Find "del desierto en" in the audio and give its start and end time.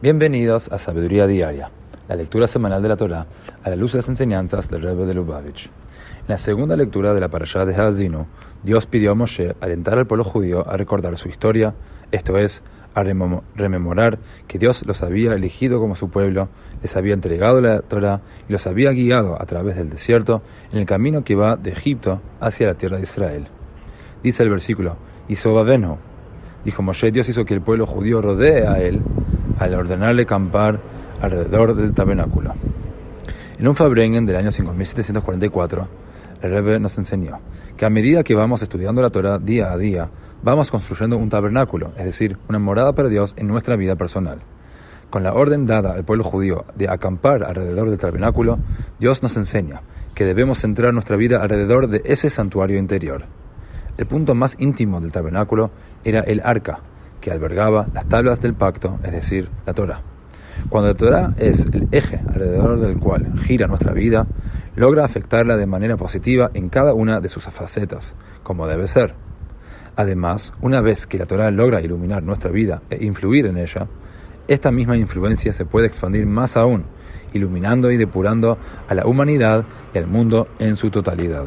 19.74-20.78